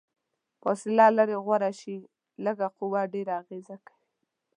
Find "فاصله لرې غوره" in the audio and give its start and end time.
0.61-1.71